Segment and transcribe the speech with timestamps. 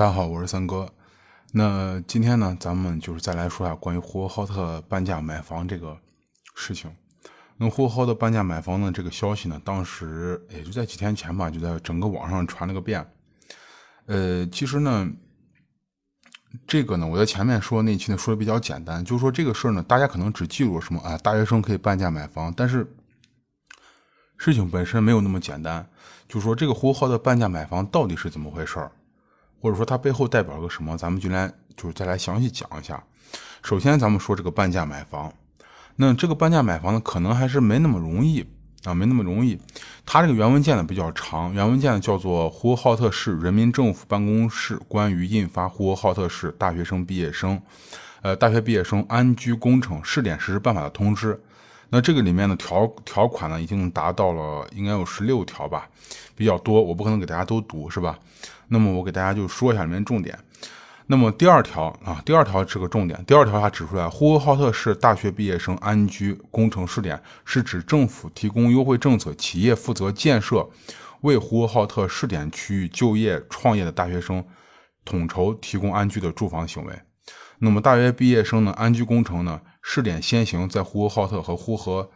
[0.00, 0.90] 大家好，我是三哥。
[1.52, 5.94] 那今天呢，咱们就是再来说下关于呼和浩特半价买房这个
[6.54, 6.90] 事情。
[7.58, 13.06] 那呼和浩特半价买房的这个消息呢，当时也就在几天前吧，就在整个网上传了个遍。
[14.06, 15.06] 呃，其实呢，
[16.66, 22.90] 这个呢，我在前面说那期呢说的比较简单，就是说这个事儿呢，大家可能只记住什么啊，大学生可以半价买房，但是
[24.38, 25.86] 事情本身没有那么简单。
[26.26, 28.90] 就是说这个呼和浩特半价买房到底是怎么回事儿？
[29.60, 30.96] 或者说它背后代表了个什么？
[30.96, 33.02] 咱们就来就是再来详细讲一下。
[33.62, 35.32] 首先，咱们说这个半价买房，
[35.96, 38.44] 那这个半价买房呢，可能还是没那么容易
[38.84, 39.60] 啊，没那么容易。
[40.06, 47.60] 它这个原文件呢比较长，原文件呢叫做《呼和浩特市人民政府办公室关于印发呼和浩特市大学生毕业生，
[48.22, 51.34] 呃，大学毕业生安居工程试点实施办法的通知》。
[51.92, 55.88] 那这个里面的条条款呢，已经达到了应该有十六条吧，
[56.36, 58.16] 比较多，我不可能给大家都读，是吧？
[58.68, 60.38] 那么我给大家就说一下里面重点。
[61.08, 63.20] 那么第二条啊，第二条是个重点。
[63.24, 70.70] 第二条它指出来，呼和浩特市大学毕业生安居工程试点是指政府提供优惠政策，企业负责建设
[71.22, 74.44] 为呼和浩特试点区域就业创业的大学生
[75.04, 76.96] 统筹提供安居的住房行为。
[77.58, 79.60] 那么大学毕业生呢，安居工程呢？
[79.82, 82.10] 试点先行在呼和浩特和呼和，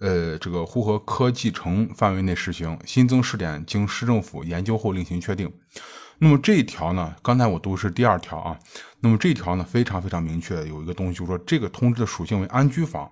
[0.00, 2.78] 呃，这个呼和科技城范围内实行。
[2.84, 5.52] 新增试点经市政府研究后另行确定。
[6.18, 8.58] 那么这一条呢，刚才我读是第二条啊。
[9.00, 13.08] 那么这一条呢，非常非常明确，有一个东西就是说，这个通知的属性为安居房，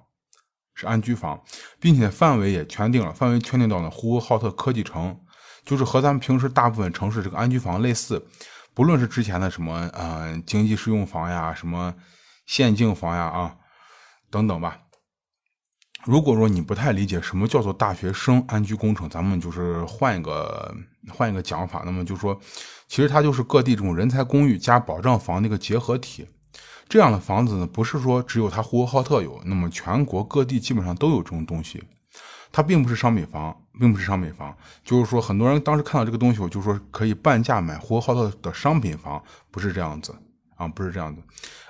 [0.75, 1.41] 是安居房，
[1.81, 5.17] 并且范围也圈定了，范围圈定到了呼和浩特科技城，
[5.65, 8.27] 就是和咱们平时大部分城市这个安居房类似，
[8.75, 11.95] 不论是之前的什么呃经济适用房呀，什么
[12.45, 13.57] 县境房呀啊。
[14.37, 14.79] 等等吧。
[16.05, 20.77] 如果说你不太理解什么叫做大学生安居工程，咱们就是换一个
[21.09, 21.83] 换一个讲法。
[21.87, 22.39] 那么就说，
[22.87, 26.29] 其实它就是各地这种人才公寓加保障房的一个结合体。
[26.87, 31.83] 这样的房子呢，不是说只有它呼和浩特有，那么全国各地基本上都有这种东西。
[32.53, 34.55] 它并不是商品房，并不是商品房。
[34.85, 40.15] 就是说，很多人当时看到这个东西，我就说可以半价买呼和浩特的商品房，不是这样子
[40.57, 41.23] 啊，不是这样的。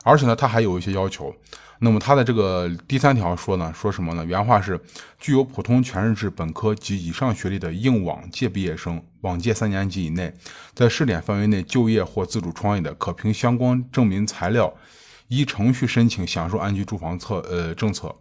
[0.02, 1.34] 而且呢，他还有一些要求。
[1.78, 4.24] 那么他的这个第三条说呢，说什么呢？
[4.24, 4.80] 原话是：
[5.18, 10.32] 具有普通全日制本科及以上学历的应往届毕业生，往届三年级以内，
[10.72, 14.72] 在试点范围内就业或自主创业的，可凭相关证明材料，
[15.28, 18.14] 依程序申请享受安居住房策呃政策。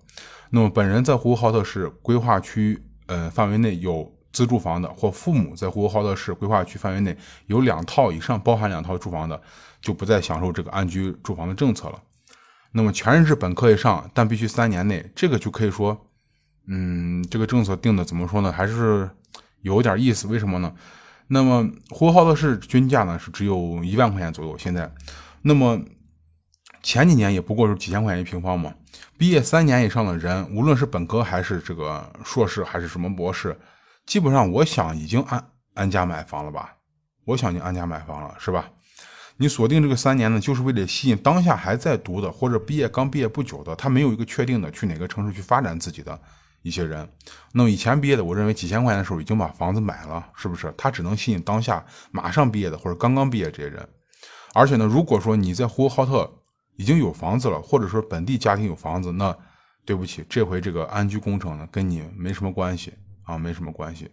[0.49, 9.41] 那么本人在呼和浩特市规划区呃范围内有自住房的，或父母在呼和浩特市规划区范围内有两套以上包含两套住房的，
[9.81, 12.01] 就不再享受这个安居住房的政策了。
[12.73, 15.97] 那么全日制本科以上，但必须三年内，这个就可以说，
[16.67, 18.51] 嗯，这个政策定的怎么说呢？
[18.51, 19.09] 还是
[19.61, 20.27] 有点意思。
[20.27, 20.75] 为什么呢？
[21.27, 24.93] 那么呼和浩特市均价呢是只有一万块钱左右，现在，
[25.41, 25.79] 那么
[26.83, 28.73] 前几年也不过是几千块钱一平方嘛。
[29.17, 33.57] 毕业三年以上的人，无论是本科还是这个硕士还是什么博士，
[34.05, 36.77] 基本上我想已经安安家买房了吧？
[37.25, 38.69] 我想已经安家买房了，是吧？
[39.37, 46.17] 你锁定这个三年呢，就是为了吸引当下还在读的或者毕业刚毕业不久的，他没有一个确定的去哪个城市去发展自己的
[46.61, 47.05] 一些人。
[47.51, 50.73] 那么以前毕业的，我认为几千块钱的时候已经把房子买了，是不是？
[50.77, 53.85] 他只能吸引当下马上毕业的或者刚刚毕业这些人。
[54.53, 56.31] 而且呢，如果说你在呼和浩特
[56.77, 59.35] 已经有房子了，或者说本地家庭有房子，那
[59.83, 62.93] 对不起，这回这个安居工程呢跟你没什么关系
[63.25, 64.09] 啊，没什么关系。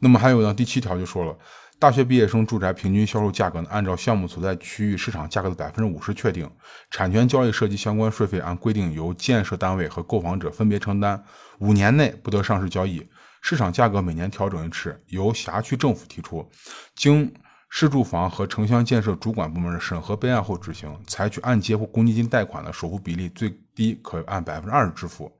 [0.00, 1.36] 那么还有呢，第七条就说了。
[1.78, 6.48] 大学毕业生住宅平均销售价格呢，按照项目所在区域市场价格的百分之五十确定，
[6.92, 11.20] 产权交易涉及相关税费按规定由建设单位和购房者分别承担，
[11.58, 13.04] 五年内不得上市交易，
[13.40, 16.48] 市场价格每年调整一次，由辖区政府提出，
[16.94, 17.34] 经
[17.68, 25.32] 市住房和城乡建设主管部门的审核备案后执行，采取按揭或公积金贷款的首付比例最低可按百分之二十支付。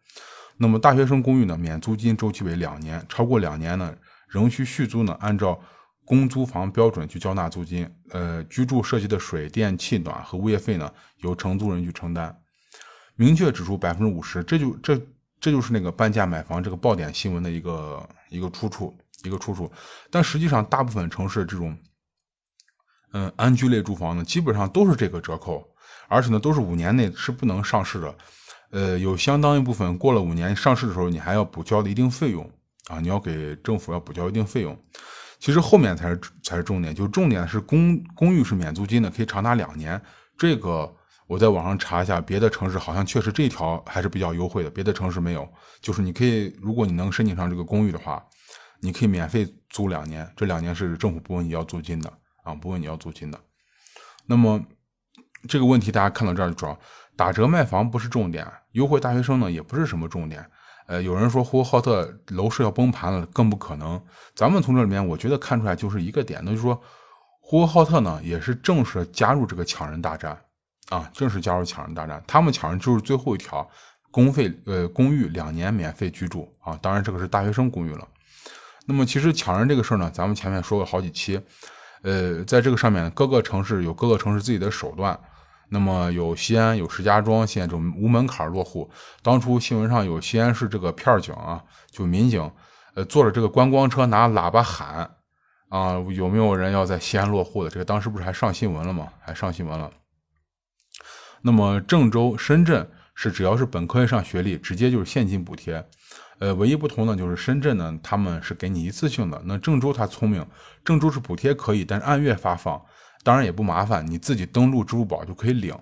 [0.62, 3.94] 那么大学生公寓呢，免租金周期为两年，超过两年呢，
[4.28, 5.60] 仍需续租呢，按照。
[6.04, 12.36] 公租房标准去交纳租金，呃，居住涉及的水电气暖和物业费呢，由承租人去承担。
[13.14, 15.00] 明确指出百分之五十，这就这
[15.40, 18.92] 这就是那个半价买房这个爆点新闻的一个一个出处，
[19.22, 19.70] 一个出处。
[20.10, 21.78] 但实际上，大部分城市这种，
[23.12, 25.64] 嗯，安居类住房呢，基本上都是这个折扣，
[26.08, 28.12] 而且呢，都是五年内是不能上市的。
[28.72, 32.50] 呃，有相当一部分过了五年上市的时候，你还要补交的一定费用
[32.88, 34.76] 啊，你要给政府要补交一定费用。
[35.38, 40.00] 其实后面才是才是重点，就重点是公公寓是免租金的，可以长达两年。
[40.38, 40.90] 这个
[41.26, 45.46] 我在网上查一下，别的城市好像确实这条还是比较优惠的，别的城市没有。
[45.80, 48.24] 就是你可以，如果你能申请上这个公寓的话，
[48.80, 53.38] 你可以免费租两年，这两年是政府不问你要租金的啊，不问你要租金的。
[54.24, 54.64] 那么
[55.48, 56.78] 这个问题大家看到这儿就知道，
[57.16, 60.44] 打折卖房不是重点，优惠大学生呢也不是什么重点。
[60.86, 64.02] 呃，有人说呼和浩特楼市要崩盘了，更不可能。
[64.34, 66.78] 咱们从这里面，我觉得看出来就是一个点，那就是说
[67.40, 70.36] 呼和浩特呢也是正式加入这个抢人大战
[70.88, 72.22] 啊，正式加入抢人大战。
[72.26, 73.66] 他们抢人就是最后一条，
[74.10, 78.06] 公费呃公寓两年免费居住啊，当然这个是大学生公寓了。
[78.84, 81.40] 那么其实抢人这个事儿呢，咱们前面说过好几期，
[82.02, 85.18] 呃，在这个上面各个城市有各个城市自己的手段。
[85.68, 88.90] 那么有西安有石家庄，现在这种无门槛落户。
[89.22, 92.50] 当初新闻上有西安市这个片警啊，就民警，
[92.94, 95.10] 呃，坐着这个观光车拿喇叭喊
[95.70, 97.70] 啊，有没有人要在西安落户的？
[97.70, 99.08] 这个当时不是还上新闻了吗？
[99.20, 99.90] 还上新闻了。
[101.40, 105.84] 那么郑州、深圳是只要是本科以上学历，直接就是现金补贴。
[106.38, 109.40] 呃，唯一不同的就是深圳呢，他们是给你一次性的。
[109.46, 110.44] 那郑州他聪明，
[110.84, 112.80] 郑州是补贴可以，但是按月发放。
[113.22, 115.76] 当然也不麻烦，你自己登录支付宝就可以领。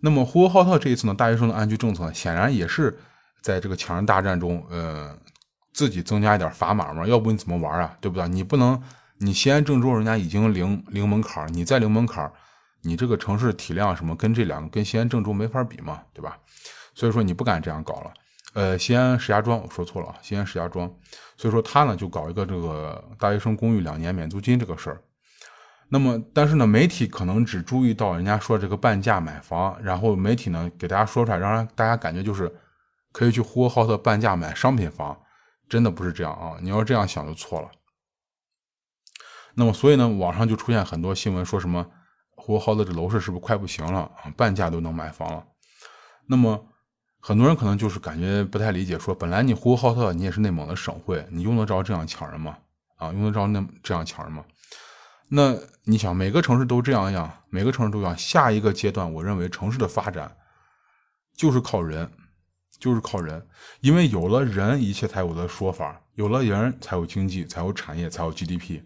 [0.00, 2.96] 那么呼和浩特这一次呢，大学生的安居政策显然也是
[3.42, 5.16] 在这个抢人大战中，呃，
[5.72, 7.96] 自己增加一点砝码嘛，要不你怎么玩啊？
[8.00, 8.28] 对不对？
[8.28, 8.80] 你不能，
[9.18, 12.30] 你西安、郑州人家已经零零门槛，你再零门槛，
[12.82, 16.38] 你这个城市体量什么跟这两个跟西安、郑州没法比嘛，对吧？
[16.94, 18.12] 所以说你不敢这样搞了。
[18.52, 20.90] 呃，西安、石家庄，我说错了，西安、石家庄。
[21.36, 25.02] 所以说他呢就搞一个这个大学生公寓两年免租金这个事儿。
[25.88, 32.52] 那么，但是呢，媒体可能只注意到人家说这个半价买房，然后媒体呢给大家说出来，让大家感觉就是
[33.12, 35.16] 可以去呼和浩特半价买商品房，
[35.68, 36.58] 真的不是这样啊！
[36.60, 37.70] 你要这样想就错了。
[39.54, 41.86] 那么，所以呢，网上就出现很多新闻，说什么
[42.34, 44.30] 呼和浩特这楼市是不是快不行了啊？
[44.36, 45.46] 半价都能买房了。
[46.26, 46.66] 那么，
[47.20, 52.58] 很多人可能就是感觉不太理解，说本来你呼和浩特你也是内蒙的省会，你用得着这样抢人吗？
[52.96, 54.44] 啊，用得着那这样抢人吗？
[55.28, 58.16] 那你想，每个城市都这样样，每个城市都一样。
[58.16, 60.30] 下一个阶段，我认为城市的发展
[61.36, 62.08] 就是靠人，
[62.78, 63.44] 就是靠人，
[63.80, 66.00] 因为有了人，一切才有的说法。
[66.14, 68.80] 有了人，才有经济，才有产业，才有 GDP。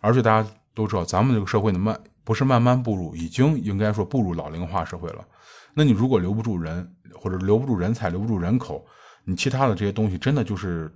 [0.00, 5.26] 而且大家都知道，咱们这个社会呢，慢不是慢慢步入，已经应该说步入老龄化社会了。
[5.74, 8.86] 那你如果留不住人，或者留不住人才，留不住人口，
[9.24, 10.90] 你其他的这些东西，真的就是。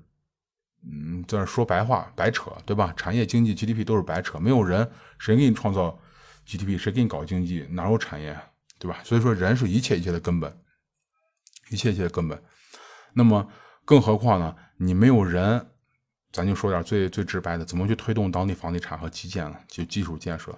[0.84, 2.94] 嗯，在这说白话，白扯，对吧？
[2.96, 4.88] 产业经济 GDP 都是白扯，没有人，
[5.18, 5.98] 谁给你创造
[6.46, 6.78] GDP？
[6.78, 7.66] 谁给你搞经济？
[7.70, 8.38] 哪有产业？
[8.78, 9.00] 对吧？
[9.02, 10.56] 所以说，人是一切一切的根本，
[11.70, 12.40] 一切一切的根本。
[13.12, 13.46] 那么，
[13.84, 14.54] 更何况呢？
[14.76, 15.66] 你没有人，
[16.30, 19.56] 咱就说点最最直白的，怎么去推动当地房地产和基建呢？
[19.66, 20.56] 就基础建设。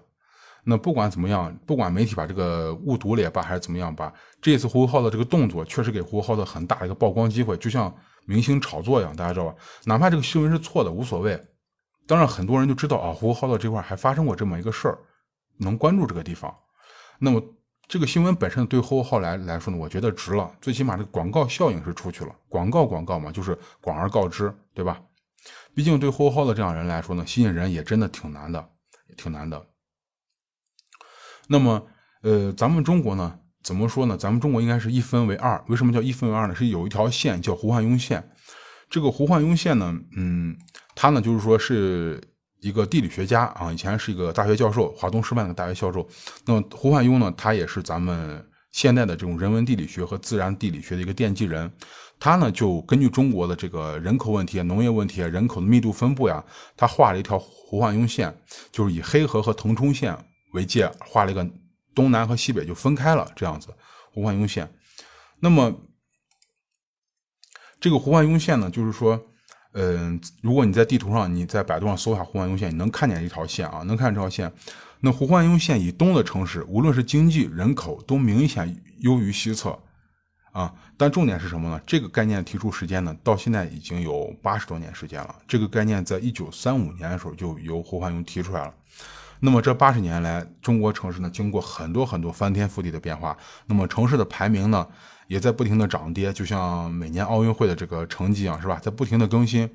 [0.65, 4.13] 那不管怎么样，不管媒体把这个误读了也罢，还是怎么样吧，
[4.43, 7.93] 这次呼和浩的这个动作，确实给呼和浩的很大的一个曝光机会，就像。
[8.27, 9.55] 明星炒作一样，大家知道吧？
[9.85, 11.41] 哪怕这个新闻是错的，无所谓。
[12.07, 14.99] 当然，很多人就知道啊，呼和浩特这块还发生过这么一个事儿，
[15.59, 16.55] 能关注这个地方。
[17.19, 17.43] 那么，
[17.87, 20.53] 这个新闻本身对呼和浩来来说呢，我觉得值了。
[20.61, 25.03] 最起码这个广告效应是出去了，广告广告嘛，就是广而告之，对吧？
[25.75, 28.69] 毕竟对呼和浩特这样人来说呢，吸引人也真的挺难的，
[29.17, 29.67] 挺难的。
[31.49, 31.85] 那么，
[32.23, 33.40] 呃，咱们中国呢？
[33.63, 34.17] 怎么说呢？
[34.17, 35.63] 咱们中国应该是一分为二。
[35.69, 36.55] 为什么叫一分为二呢？
[36.55, 38.27] 是有一条线叫胡汉庸线。
[38.89, 40.57] 这个胡汉庸线呢，嗯，
[40.95, 42.21] 他呢就是说是
[42.61, 46.09] 一个地理学家啊，以前是一个大学教授，华东师范的大学教授。
[46.47, 48.43] 那么胡汉庸呢，他也是咱们
[48.73, 51.71] 现代的这种人文地理学和自然地理学的一个奠基人。
[52.19, 56.43] 他呢就根据中国的这个人口问题、农业问题、人口的密度分布呀，
[56.77, 58.35] 他画了一条胡汉庸线，
[58.73, 60.17] 就是以黑河和腾冲线
[60.55, 61.47] 为界，画了一个。
[61.95, 63.69] 东南和西北就分开了，这样子，
[64.13, 64.73] 胡焕庸线。
[65.41, 65.75] 那么，
[67.81, 69.21] 这个胡焕庸线呢，就是说，
[69.73, 74.53] 嗯，如果你在地图上，你在百度上搜一下胡焕庸线，你能看见一条线啊，能看见这条线。
[75.01, 79.79] 那胡焕庸线以东的城市，无论是经济、人口，都明显优于西侧
[80.53, 80.75] 啊。
[80.99, 81.81] 但重点是什么呢？
[81.87, 85.35] 这个概念提出时间呢，到现在已经有八十多年时间了。
[85.49, 88.75] 这个概念在一九三五年的时候就由胡焕庸提出来了。
[89.41, 93.37] 那么这八十年来，中国城市呢经过很多很多翻天覆地的变化。
[93.67, 94.87] 那么城市的排名呢
[95.29, 98.79] 也在不停的涨跌，就像每年奥运会的这个成绩啊，是吧？
[98.83, 99.69] 在不停的更新。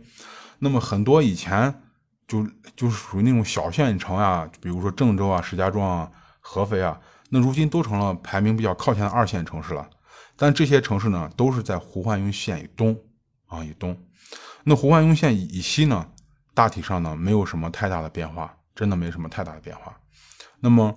[0.59, 1.81] 那么很多以前
[2.27, 2.45] 就
[2.75, 9.89] 就是属于那种小县城啊，比如说郑州啊、石家庄啊、合肥啊，那如今都成了排名比较靠前的二线城市了。
[10.37, 12.95] 但这些城市呢，都是在胡焕庸线以东
[13.47, 13.97] 啊，以东。
[14.63, 16.07] 那胡焕庸线以西呢，
[16.53, 18.55] 大体上呢没有什么太大的变化。
[18.75, 19.97] 真的没什么太大的变化。
[20.59, 20.93] 那么，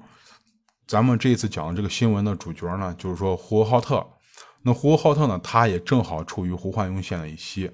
[0.86, 4.06] 咱们这一次讲的这个新闻的主角呢，就是说呼和浩特。
[4.62, 7.70] 那呼和浩特呢，它也正好处于胡汉庸线的以西。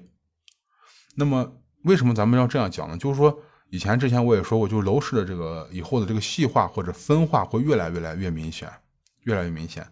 [1.15, 1.51] 那么，
[1.83, 2.97] 为什么咱们要这样讲呢？
[2.97, 3.35] 就是说，
[3.69, 8.69] 以前之前我也说过，就是楼市的这个以后的这个细化或者分化会越来越来越明显，
[9.23, 9.85] 越来越明显。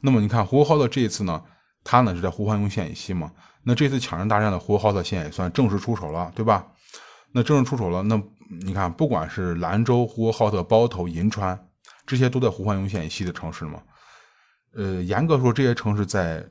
[0.00, 1.42] 那么你看，呼和浩特这一次呢，
[1.84, 3.30] 它呢是在呼和浩特县以西嘛，
[3.62, 6.66] 那这次抢人大战的呼和浩特县也算正式出手了，对吧？
[7.32, 11.68] 那正式出手了，那你看，不管是兰州、呼和浩特、包头、银川，
[12.04, 13.80] 这些都在呼和浩特县以西的城市嘛。
[14.72, 16.44] 呃，严格说，这些城市在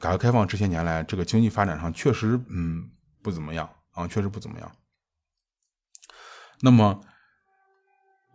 [0.00, 2.90] 改革开放这些年来，这个经济发展上确实，嗯，
[3.22, 4.72] 不怎么样啊，确实不怎么样。
[6.60, 7.00] 那么，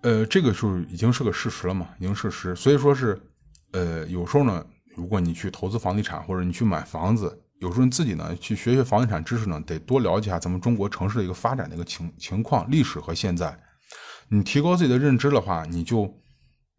[0.01, 2.55] 呃，这个是已经是个事实了嘛，已经事实。
[2.55, 3.21] 所以说是，
[3.71, 13.57] 呃，有时候呢，如果你去投资房地产或者你去买房子，有时候你自己呢去学学房地产知识呢，得多了解一下咱们中国城市的一个发展的一个情情况、历史和现在。
[14.27, 16.13] 你提高自己的认知的话，你就，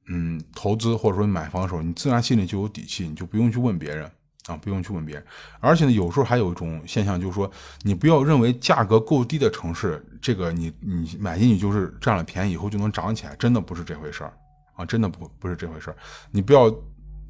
[0.08, 4.10] 嗯，投资或者说你买房的时候，你自然心里就有底气，你就不用去问别人。
[4.46, 5.26] 啊，不用去问别人，
[5.58, 7.50] 而且呢，有时候还有一种现象，就是说，
[7.82, 14.32] 你不要认为价格够低的城市，这个你你买进去就是占了便宜，以后就能涨起来，真的不是这回事儿
[14.76, 15.96] 啊，真的不不是这回事儿。
[16.30, 16.72] 你不要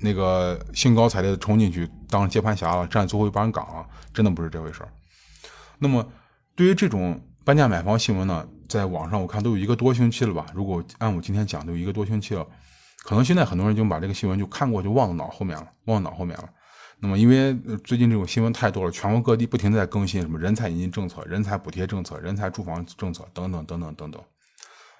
[0.00, 4.82] 那个兴高采烈的冲进去当接盘侠了，占最后一班岗了，真的不是这回事。
[5.78, 6.06] 那么，
[6.54, 10.46] 对于这种半价买房新闻呢，在网上我看都有一个多星期了吧？
[10.54, 12.46] 如果按我今天讲，都有一个多星期了，
[13.04, 16.48] 可能现在很多人就把这个新闻就看过，就忘到脑后面了，忘到脑后面了。
[16.98, 24.22] 那么，因为最近这种新闻太多了，全国各地不停在更新什么人才引进政策、人才补贴政策、人才住房政策等等等等等等。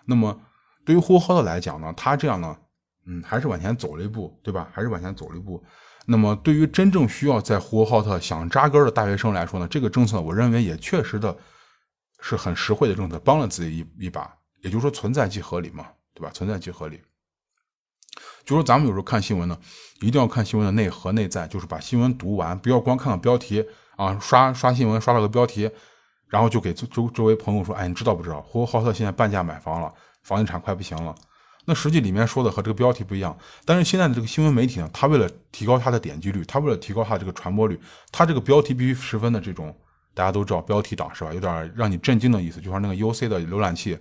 [0.04, 0.38] 那么，
[0.84, 2.54] 对于呼和浩特来讲呢，他这样呢，
[3.06, 4.68] 嗯，还是往前走了一步，对吧？
[4.72, 5.62] 还是往前走了一步。
[6.06, 11.36] 那么，对于真正需要在呼和浩特想扎根的大学生来说呢，这个政策我认为也确实的
[12.20, 14.32] 是很实惠的政策，帮了自己一一把。
[14.62, 16.30] 也就是说，存在即合理嘛，对吧？
[16.32, 17.00] 存在即合理。
[18.44, 19.58] 就说咱们有时候看新闻呢，
[20.00, 23.64] 一定要看新闻的内核内在，就是把新闻读完，不要光看看标题
[23.96, 25.70] 啊，刷刷新闻刷了个标题，
[26.28, 28.40] 然后就给周周围朋友说，哎，你知道不知道？
[28.42, 31.14] 呼和浩特现在半价买房了，房地产快不行了。
[31.66, 33.36] 那实际里面说的和这个标题不一样。
[33.66, 37.78] 但是现在的这个新闻媒体呢，它为了提高它的点击率，它为了提高它的这个传播率，
[38.10, 39.76] 它这个标题必须十分的这种，
[40.14, 41.34] 大家都知道标题党是吧？
[41.34, 43.98] 有点让你震惊的意思，就像那个 UC 的浏览器。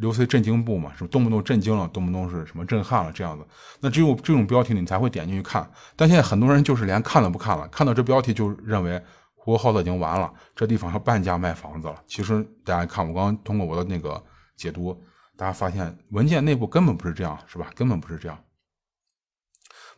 [0.00, 3.46] ，UC 震惊部嘛，是动不动震惊了，动不动是什么震撼了这样子。
[3.80, 5.70] 那只有这种标题你才会点进去看。
[5.94, 8.98] 但现在很多人就是连看都不看了，看到这标题就认为
[9.34, 11.96] 呼和浩特已经完了，这地方要半价卖房子了。
[12.06, 14.18] 其实大家看，我刚刚通过我的那个
[14.56, 14.98] 解读，
[15.42, 17.68] 大家发现文件内部根本不是这样，是吧？
[17.74, 18.44] 根本不是这样，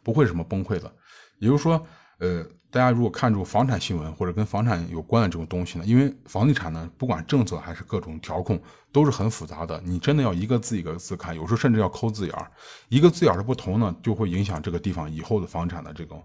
[0.03, 0.91] 不会什么崩溃的。
[1.39, 1.87] 也就是说，
[2.19, 2.43] 呃。
[2.71, 8.61] 大家如果看住房产新闻或者跟房产有关的这种东西呢，因为房地产呢，不管政策还是各种调控，
[8.91, 9.81] 都是很复杂的。
[9.85, 12.51] 你真的要一个字一个字看，有时候甚至要抠字眼儿。
[12.89, 16.21] 一个字眼儿的不同呢，就会影响这个地方以后的房产的这种，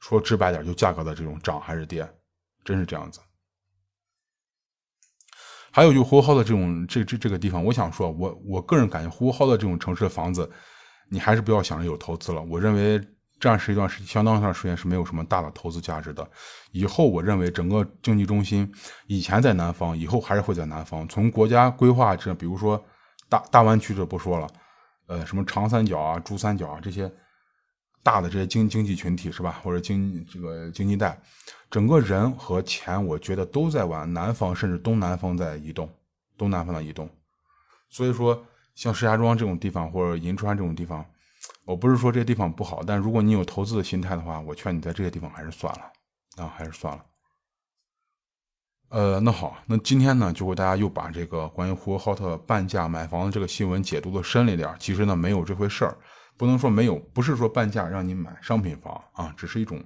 [0.00, 2.06] 说直白点，就价格的这种涨还是跌，
[2.62, 3.18] 真是这样子。
[5.76, 10.50] 还有就呼和浩特这种这这这个地方，我想说，我我个人感觉呼和浩特这种城市的房子，
[11.10, 12.40] 你还是不要想着有投资了。
[12.40, 12.98] 我认为。
[13.38, 16.26] 这样是一段时相当一段时间是没有什么大的投资价值的。
[16.72, 18.66] 以后我认为整个经济中心
[19.08, 21.06] 以前在南方，以后还是会在南方。
[21.06, 22.82] 从国家规划这，比如说
[23.28, 24.48] 大大湾区这不说了，
[25.08, 27.12] 呃，什么长三角啊、珠三角啊这些
[28.02, 29.60] 大的这些经经济群体是吧？
[29.62, 31.20] 或者经这个经济带，
[31.70, 35.88] 整个人和钱，我觉得都在往南方甚至东南方在移动，
[36.36, 37.08] 东南方的移动。
[37.88, 38.44] 所以说，
[38.74, 41.04] 像石家庄这种地方或者银川这种地方。
[41.64, 47.04] 我不是说这些地方不好，但如果你有投资的心态的话，我劝你在这些地方还是算了啊，还是算了。
[48.88, 54.74] 呃，那好，那今天呢，就为大家又把这个关于呼和浩特半价买房的这个新闻解读的深了一点。
[54.78, 55.96] 其实呢，没有这回事儿，
[56.36, 59.84] 不能说没有，不是说半价让你买商品房啊，只是一种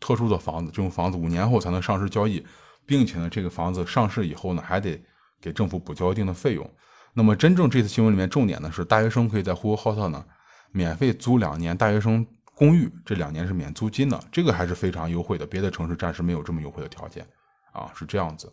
[0.00, 2.44] 特殊的房子，这种房子五年后才能上市交易，
[2.86, 5.02] 并且呢，这个房子上市以后呢，还得
[5.40, 6.70] 给政府补交一定的费用。
[7.14, 10.24] 那么，真正这次新闻里面重点呢是，大学生可以在呼和浩特呢
[10.70, 12.24] 免费租两年大学生
[12.54, 17.26] 公寓，这两年是免租金的，这个还是非常优惠的，别的城市暂时没有这么优惠的条件
[17.72, 18.52] 啊，是这样子。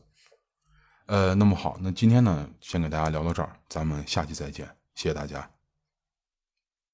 [1.07, 5.54] 呃，那么好，那今天呢，先给大家聊到这儿，咱们下期再见，谢谢大家。